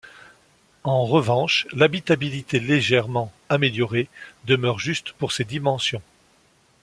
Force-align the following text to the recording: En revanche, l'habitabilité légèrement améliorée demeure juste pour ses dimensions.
En 0.83 1.05
revanche, 1.05 1.67
l'habitabilité 1.73 2.59
légèrement 2.59 3.31
améliorée 3.49 4.09
demeure 4.45 4.79
juste 4.79 5.11
pour 5.11 5.31
ses 5.31 5.43
dimensions. 5.43 6.01